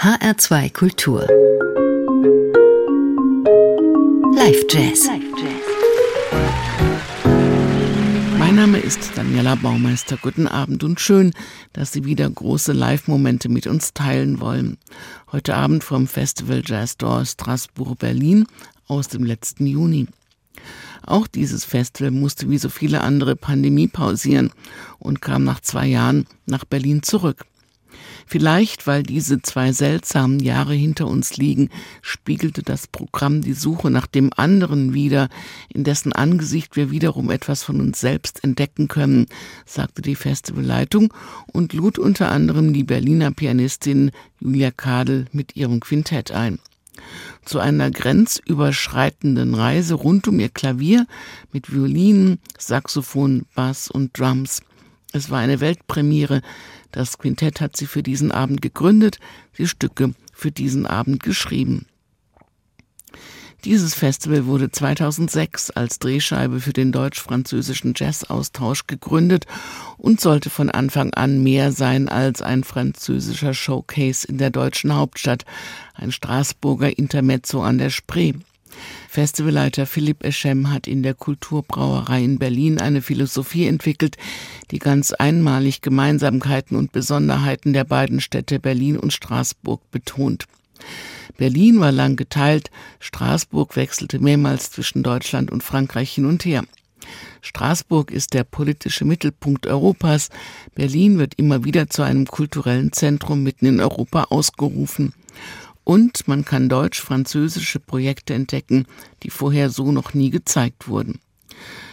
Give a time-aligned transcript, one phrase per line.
[0.00, 1.26] HR2 Kultur.
[4.32, 5.08] Live Jazz.
[8.38, 10.16] Mein Name ist Daniela Baumeister.
[10.22, 11.32] Guten Abend und schön,
[11.72, 14.78] dass Sie wieder große Live-Momente mit uns teilen wollen.
[15.32, 18.46] Heute Abend vom Festival Jazz Door Strasbourg-Berlin
[18.86, 20.06] aus dem letzten Juni.
[21.04, 24.52] Auch dieses Festival musste wie so viele andere Pandemie pausieren
[25.00, 27.47] und kam nach zwei Jahren nach Berlin zurück.
[28.30, 31.70] Vielleicht, weil diese zwei seltsamen Jahre hinter uns liegen,
[32.02, 35.30] spiegelte das Programm die Suche nach dem anderen wider,
[35.72, 39.26] in dessen Angesicht wir wiederum etwas von uns selbst entdecken können,
[39.64, 41.12] sagte die Festivalleitung
[41.46, 44.10] und lud unter anderem die Berliner Pianistin
[44.40, 46.58] Julia Kadel mit ihrem Quintett ein
[47.44, 51.06] zu einer grenzüberschreitenden Reise rund um ihr Klavier
[51.52, 54.60] mit Violinen, Saxophon, Bass und Drums.
[55.12, 56.42] Es war eine Weltpremiere,
[56.92, 59.18] das Quintett hat sie für diesen Abend gegründet,
[59.56, 61.86] die Stücke für diesen Abend geschrieben.
[63.64, 69.46] Dieses Festival wurde 2006 als Drehscheibe für den deutsch-französischen Jazzaustausch gegründet
[69.96, 75.44] und sollte von Anfang an mehr sein als ein französischer Showcase in der deutschen Hauptstadt,
[75.94, 78.34] ein Straßburger Intermezzo an der Spree.
[79.10, 84.18] Festivalleiter Philipp Eschem hat in der Kulturbrauerei in Berlin eine Philosophie entwickelt,
[84.70, 90.44] die ganz einmalig Gemeinsamkeiten und Besonderheiten der beiden Städte Berlin und Straßburg betont.
[91.38, 96.64] Berlin war lang geteilt, Straßburg wechselte mehrmals zwischen Deutschland und Frankreich hin und her.
[97.40, 100.28] Straßburg ist der politische Mittelpunkt Europas,
[100.74, 105.14] Berlin wird immer wieder zu einem kulturellen Zentrum mitten in Europa ausgerufen
[105.88, 108.84] und man kann deutsch-französische Projekte entdecken,
[109.22, 111.18] die vorher so noch nie gezeigt wurden.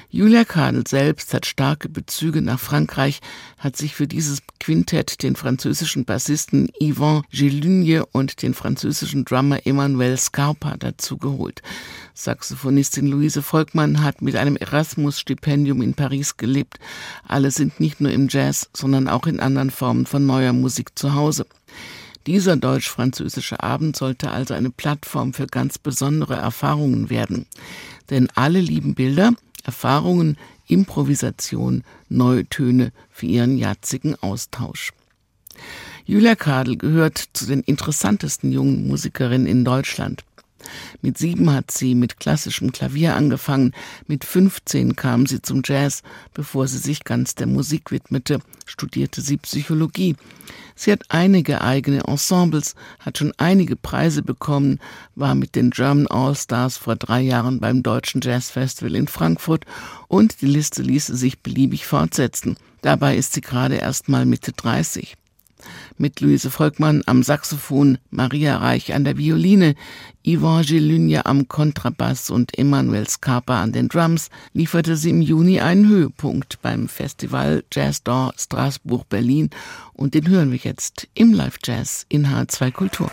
[0.09, 3.21] Julia Kadel selbst hat starke Bezüge nach Frankreich,
[3.57, 10.17] hat sich für dieses Quintett den französischen Bassisten Yvan Gilligne und den französischen Drummer Emmanuel
[10.17, 11.61] Scarpa dazugeholt.
[12.13, 16.79] Saxophonistin Luise Volkmann hat mit einem Erasmus-Stipendium in Paris gelebt.
[17.25, 21.13] Alle sind nicht nur im Jazz, sondern auch in anderen Formen von neuer Musik zu
[21.13, 21.45] Hause.
[22.27, 27.45] Dieser deutsch-französische Abend sollte also eine Plattform für ganz besondere Erfahrungen werden.
[28.09, 30.37] Denn alle lieben Bilder, Erfahrungen,
[30.67, 34.91] Improvisation, neue Töne für ihren jatzigen Austausch.
[36.05, 40.24] Julia Kadel gehört zu den interessantesten jungen Musikerinnen in Deutschland.
[41.01, 43.73] Mit sieben hat sie mit klassischem Klavier angefangen,
[44.07, 46.03] mit 15 kam sie zum Jazz,
[46.33, 50.15] bevor sie sich ganz der Musik widmete, studierte sie Psychologie.
[50.75, 54.79] Sie hat einige eigene Ensembles, hat schon einige Preise bekommen,
[55.15, 59.65] war mit den German All Stars vor drei Jahren beim Deutschen Jazz Festival in Frankfurt
[60.07, 62.57] und die Liste ließe sich beliebig fortsetzen.
[62.81, 65.15] Dabei ist sie gerade erst mal Mitte 30
[65.97, 69.75] mit Luise Volkmann am Saxophon, Maria Reich an der Violine,
[70.25, 75.87] Yvonne Gelunje am Kontrabass und Emmanuel Scarpa an den Drums, lieferte sie im Juni einen
[75.87, 79.49] Höhepunkt beim Festival Jazz d'Or Straßburg-Berlin
[79.93, 83.11] und den hören wir jetzt im Live Jazz in H2 Kultur.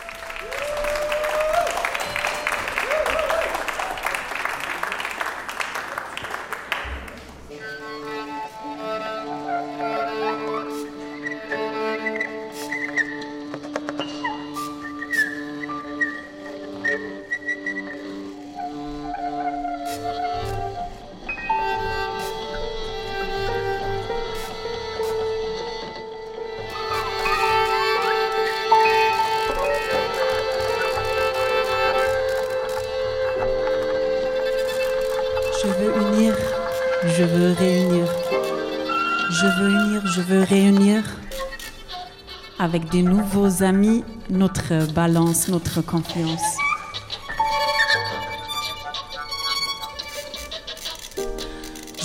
[42.58, 46.56] Avec de nouveaux amis notre balance, notre confiance.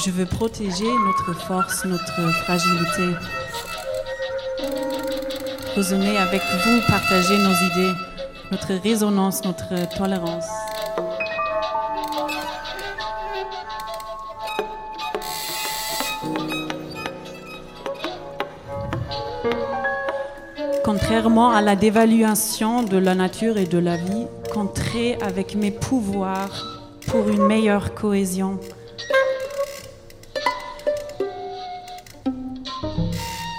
[0.03, 3.15] Je veux protéger notre force, notre fragilité.
[5.75, 7.93] Raisonner avec vous, partager nos idées,
[8.51, 10.56] notre résonance, notre tolérance.
[21.27, 26.65] À la dévaluation de la nature et de la vie, contrer avec mes pouvoirs
[27.05, 28.57] pour une meilleure cohésion.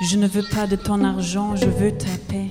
[0.03, 2.49] Je ne veux pas de ton argent, je veux ta paix.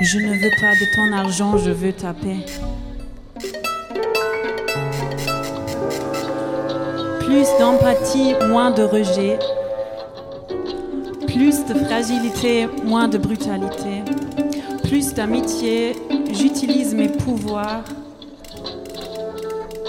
[0.00, 2.46] Je ne veux pas de ton argent, je veux ta paix.
[7.24, 9.36] Plus d'empathie, moins de rejet,
[11.98, 14.04] Fragilité, moins de brutalité.
[14.84, 15.96] Plus d'amitié,
[16.30, 17.82] j'utilise mes pouvoirs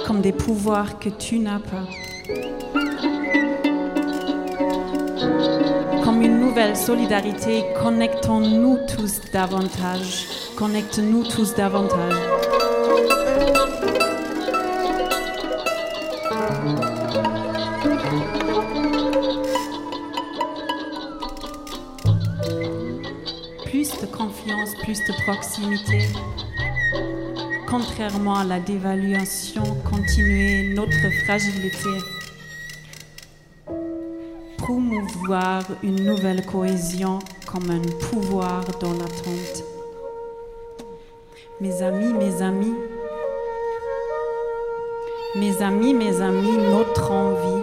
[0.08, 1.86] comme des pouvoirs que tu n'as pas.
[6.04, 10.26] Comme une nouvelle solidarité, connectons-nous tous davantage.
[10.58, 12.16] Connecte-nous tous davantage.
[24.20, 26.00] Confiance, plus de proximité.
[27.70, 31.90] Contrairement à la dévaluation, continuer notre fragilité.
[34.58, 39.64] Promouvoir une nouvelle cohésion comme un pouvoir dans l'attente.
[41.62, 42.76] Mes amis, mes amis,
[45.36, 47.59] mes amis, mes amis, notre envie.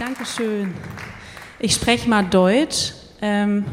[0.00, 0.72] Dankeschön.
[1.58, 2.94] Ich spreche mal Deutsch.
[3.20, 3.66] Ähm,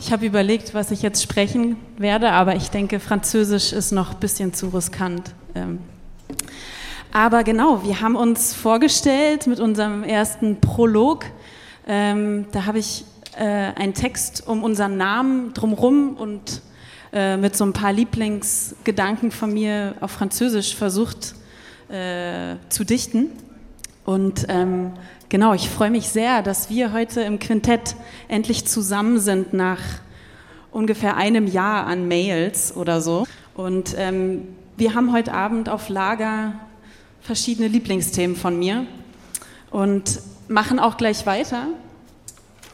[0.00, 4.18] ich habe überlegt, was ich jetzt sprechen werde, aber ich denke, Französisch ist noch ein
[4.18, 5.32] bisschen zu riskant.
[5.54, 5.78] Ähm,
[7.12, 11.24] aber genau, wir haben uns vorgestellt mit unserem ersten Prolog.
[11.86, 13.04] Ähm, da habe ich
[13.38, 16.62] äh, einen Text um unseren Namen drumherum und
[17.12, 21.36] äh, mit so ein paar Lieblingsgedanken von mir auf Französisch versucht
[21.88, 23.28] äh, zu dichten.
[24.04, 24.94] Und ähm,
[25.30, 27.96] genau, ich freue mich sehr, dass wir heute im Quintett
[28.28, 29.80] endlich zusammen sind nach
[30.70, 33.26] ungefähr einem Jahr an Mails oder so.
[33.54, 36.54] Und ähm, wir haben heute Abend auf Lager
[37.22, 38.86] verschiedene Lieblingsthemen von mir
[39.70, 41.68] und machen auch gleich weiter.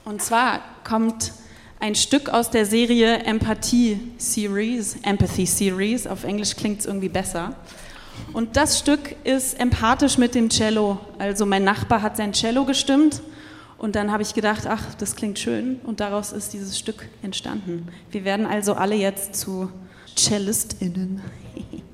[0.05, 1.33] Und zwar kommt
[1.79, 7.55] ein Stück aus der Serie Empathie Series, Empathy Series, auf Englisch klingt es irgendwie besser.
[8.33, 10.99] Und das Stück ist empathisch mit dem Cello.
[11.19, 13.23] Also mein Nachbar hat sein Cello gestimmt
[13.79, 17.89] und dann habe ich gedacht, ach, das klingt schön und daraus ist dieses Stück entstanden.
[18.11, 19.71] Wir werden also alle jetzt zu
[20.17, 21.21] CellistInnen.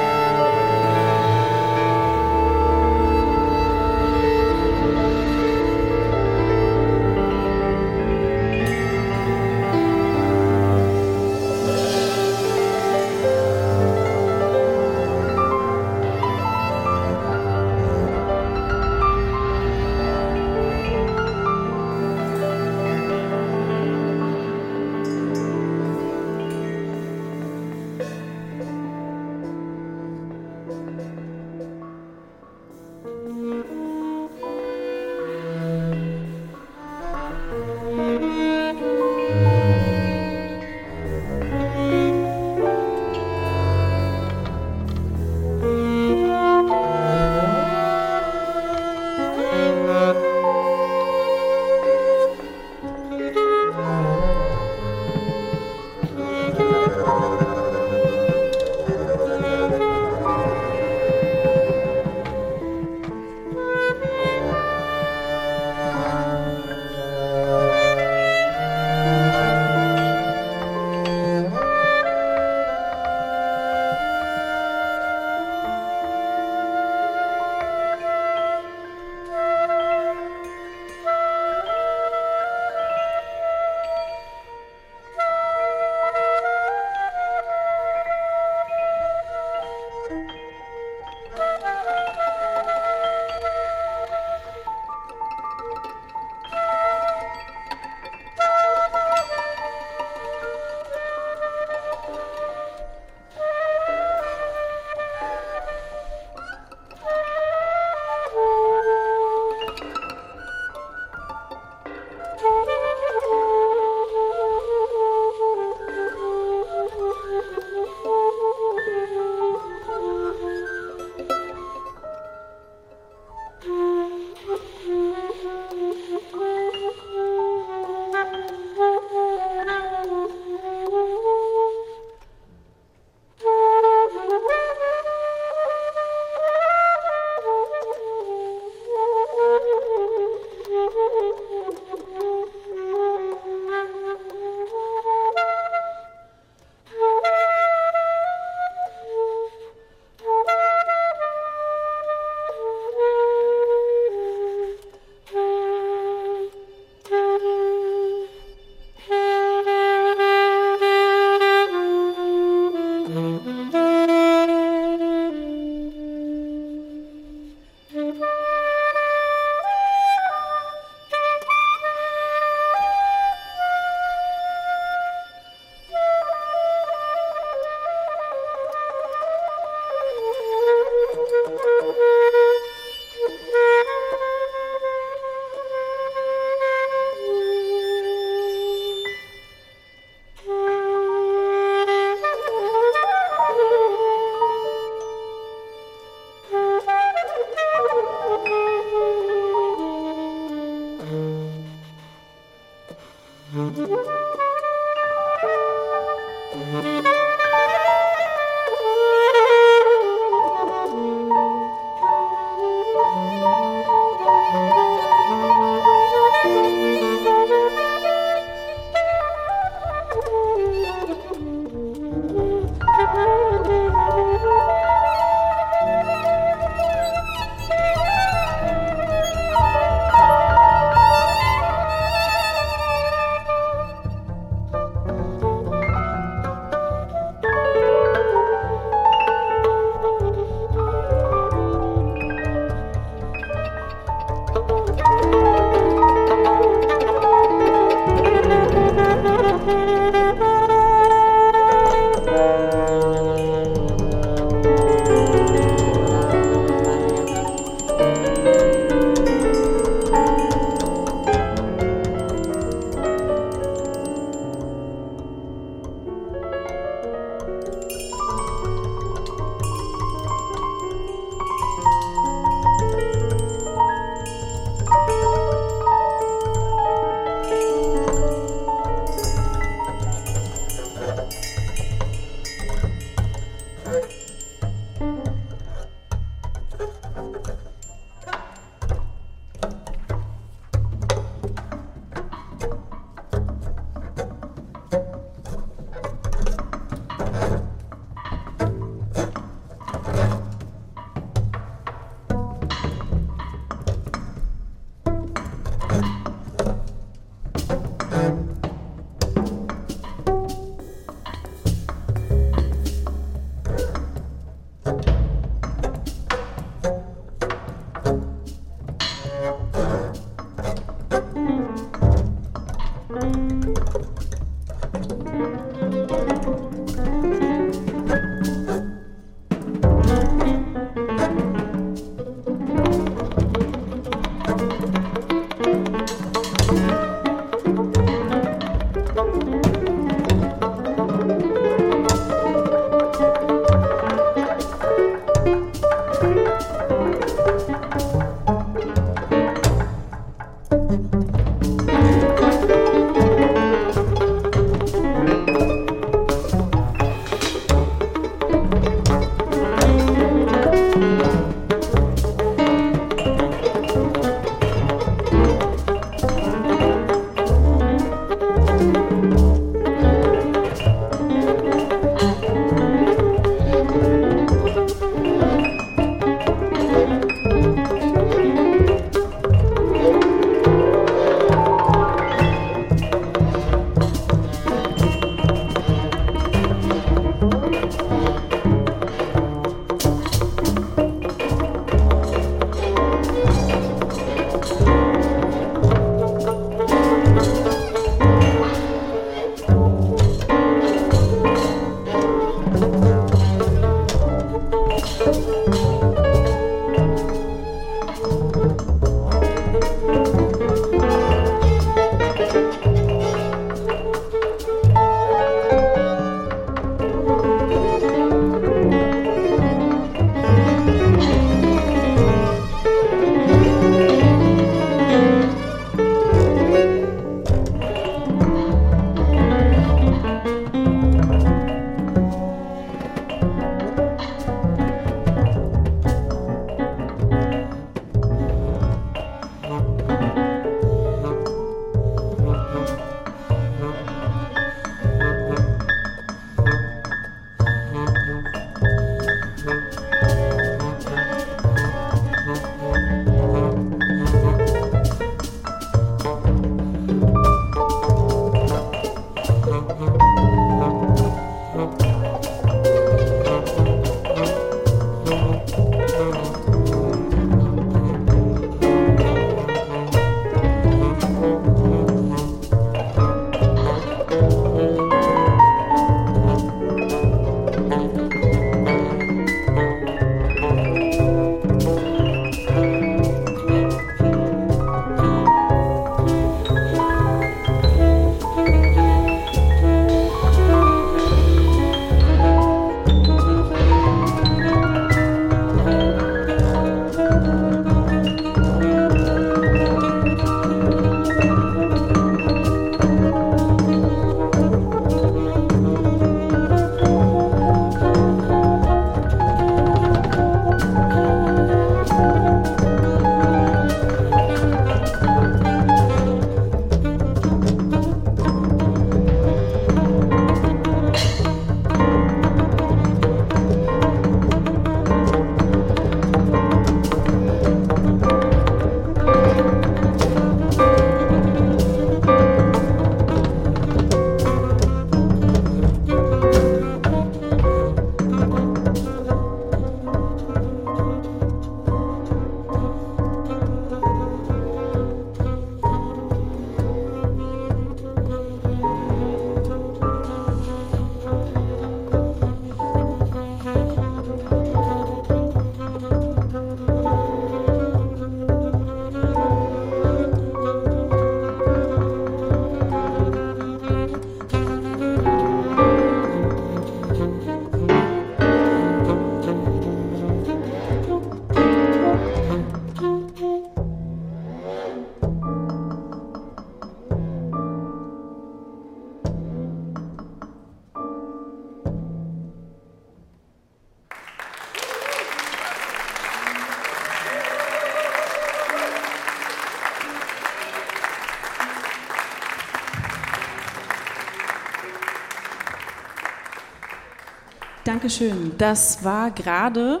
[598.04, 598.52] Dankeschön.
[598.58, 600.00] Das war gerade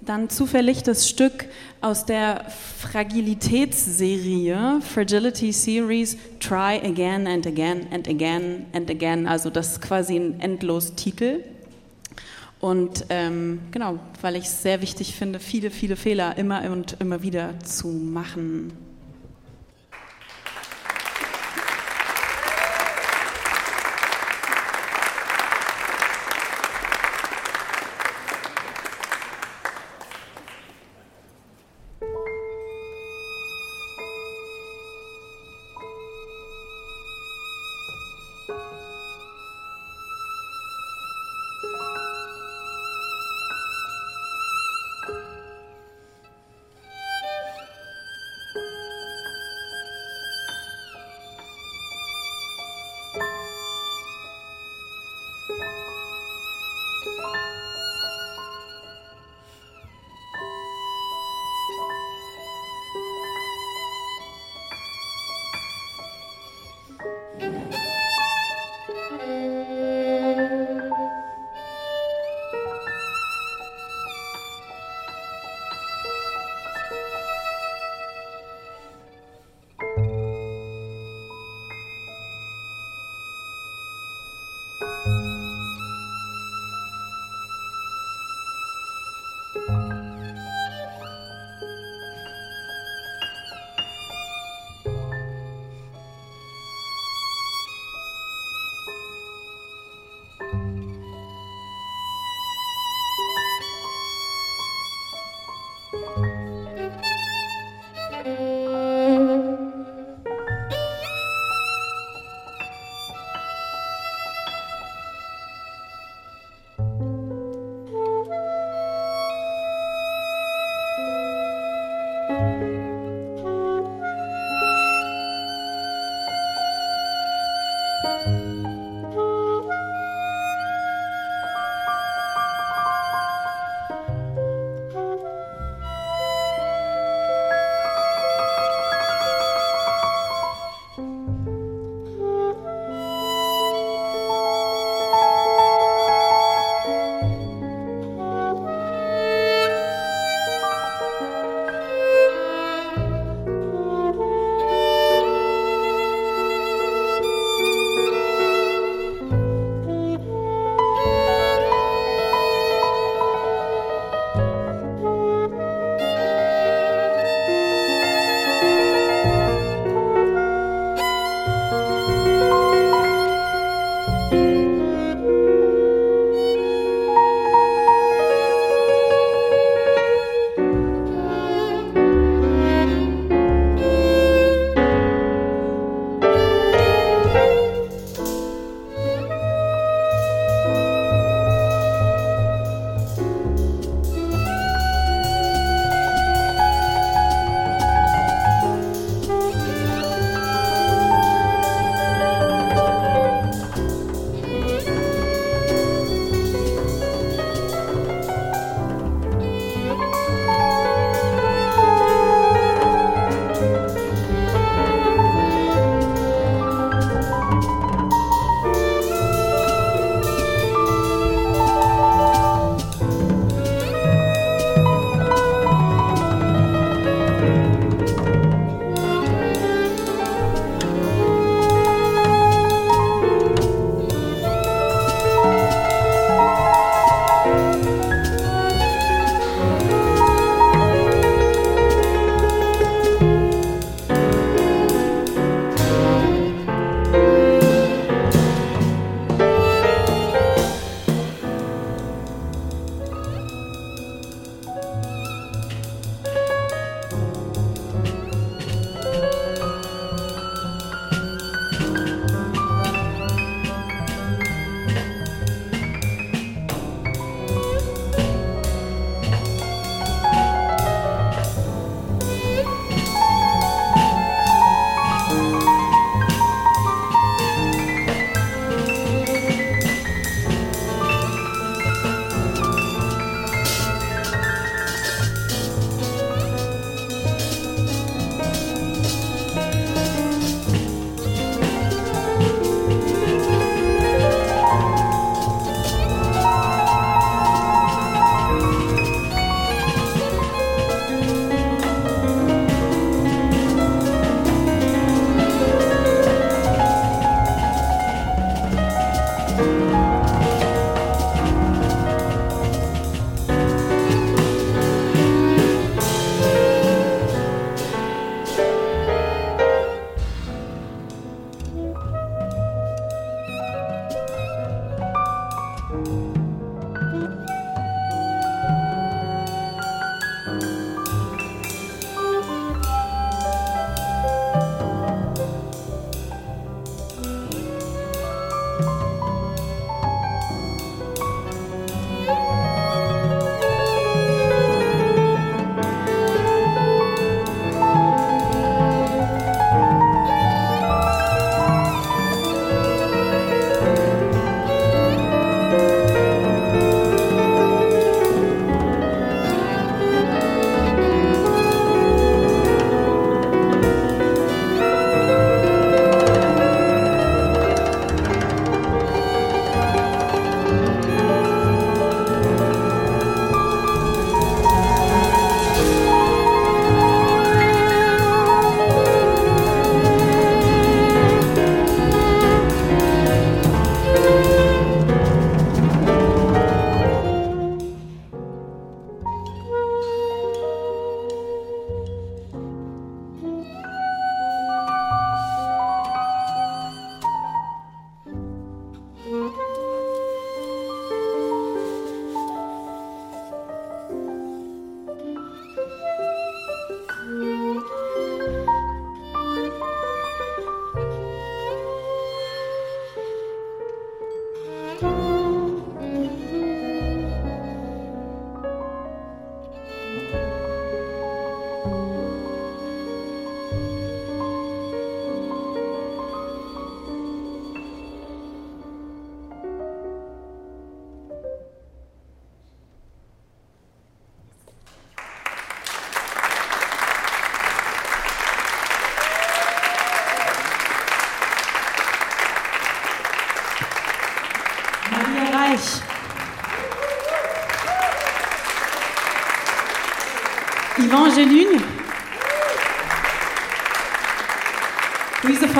[0.00, 1.44] dann zufällig das Stück
[1.80, 2.46] aus der
[2.80, 9.28] Fragilitätsserie, Fragility Series, Try Again and Again and Again and Again.
[9.28, 11.44] Also das ist quasi ein Endlos-Titel.
[12.58, 17.22] Und ähm, genau, weil ich es sehr wichtig finde, viele, viele Fehler immer und immer
[17.22, 18.72] wieder zu machen.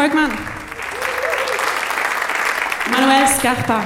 [0.05, 0.33] Volkmann.
[2.91, 3.81] Manuel Scarpa.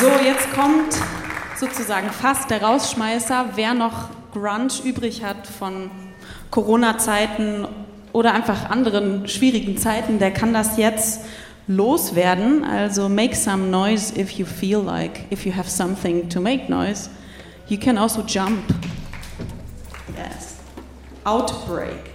[0.00, 0.94] So, jetzt kommt
[1.58, 5.90] sozusagen fast der Rausschmeißer, wer noch Grunge übrig hat von
[6.50, 7.68] Corona-Zeiten
[8.14, 11.26] oder einfach anderen schwierigen Zeiten, der kann das jetzt
[11.66, 12.64] loswerden.
[12.64, 17.10] Also make some noise if you feel like, if you have something to make noise.
[17.68, 18.62] You can also jump.
[20.16, 20.54] Yes.
[21.24, 22.11] Outbreak.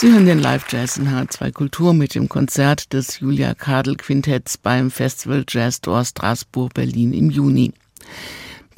[0.00, 4.92] Sie hören den Live-Jazz in H2 Kultur mit dem Konzert des Julia Kadel Quintetts beim
[4.92, 7.72] Festival Jazz Door Straßburg Berlin im Juni.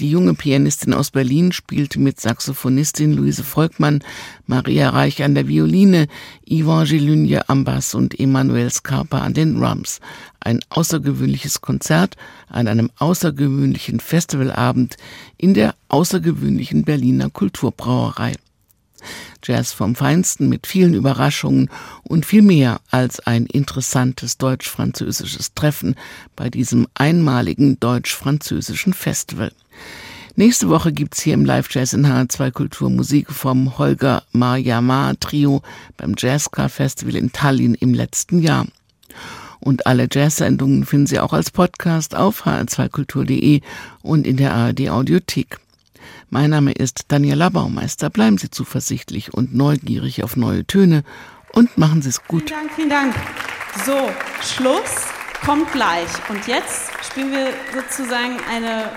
[0.00, 4.02] Die junge Pianistin aus Berlin spielte mit Saxophonistin Luise Volkmann,
[4.46, 6.06] Maria Reich an der Violine,
[6.48, 10.00] Yvon Gelunje am Bass und Emanuel Scarpa an den Drums.
[10.40, 12.16] Ein außergewöhnliches Konzert
[12.48, 14.96] an einem außergewöhnlichen Festivalabend
[15.36, 18.32] in der außergewöhnlichen Berliner Kulturbrauerei.
[19.42, 21.70] Jazz vom Feinsten mit vielen Überraschungen
[22.02, 25.94] und viel mehr als ein interessantes deutsch-französisches Treffen
[26.36, 29.52] bei diesem einmaligen deutsch-französischen Festival.
[30.36, 35.62] Nächste Woche gibt's hier im Live-Jazz in H2 Kulturmusik vom Holger Marjama Trio
[35.96, 38.66] beim Jazzcar Festival in Tallinn im letzten Jahr.
[39.58, 43.60] Und alle Jazz-Sendungen finden Sie auch als Podcast auf hr2kultur.de
[44.02, 45.58] und in der ARD Audiothek.
[46.32, 48.08] Mein Name ist Daniela Baumeister.
[48.08, 51.02] Bleiben Sie zuversichtlich und neugierig auf neue Töne
[51.54, 52.44] und machen Sie es gut.
[52.48, 53.14] Vielen Dank, vielen Dank.
[53.84, 53.96] So,
[54.40, 55.08] Schluss
[55.44, 56.06] kommt gleich.
[56.28, 58.92] Und jetzt spielen wir sozusagen eine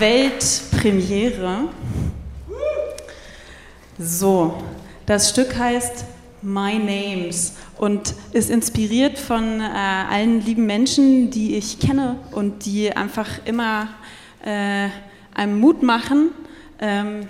[0.00, 1.68] Weltpremiere.
[4.00, 4.60] So,
[5.06, 6.06] das Stück heißt
[6.42, 12.90] My Names und ist inspiriert von äh, allen lieben Menschen, die ich kenne und die
[12.90, 13.90] einfach immer
[14.44, 14.88] äh,
[15.34, 16.30] einem Mut machen,
[16.80, 17.28] ähm,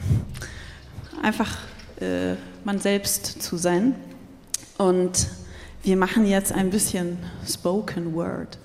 [1.23, 1.59] einfach
[2.01, 2.35] äh,
[2.65, 3.95] man selbst zu sein.
[4.77, 5.29] Und
[5.83, 8.59] wir machen jetzt ein bisschen Spoken Word.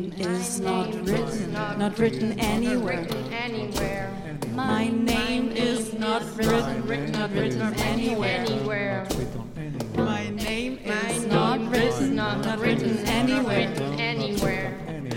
[0.00, 3.06] Name is not written, not written anywhere.
[4.52, 9.06] My name is not written, not written anywhere.
[9.96, 13.68] My name is not written, not written anywhere.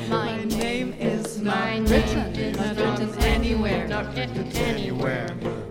[0.10, 3.88] My name is not written, not written anywhere.
[3.88, 5.63] Not written anywhere.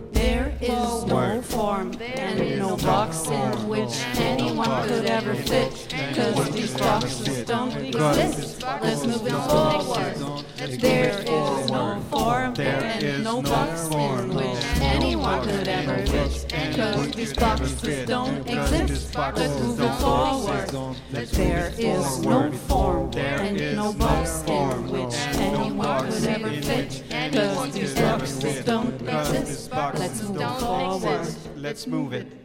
[0.83, 5.71] Is no form and no box in which anyone could ever fit.
[6.13, 8.63] Cause these boxes don't exist.
[8.81, 10.42] Let's move it forward.
[10.63, 16.75] There is no form and no box in which anyone could ever fit.
[16.77, 19.13] Cause these boxes don't exist.
[19.13, 20.93] Let's move it forward.
[21.11, 27.03] There is no form and no box in which anyone could ever fit.
[27.33, 29.69] Cause these boxes don't exist.
[29.73, 31.27] Let's move forward.
[31.57, 32.42] Let's move it.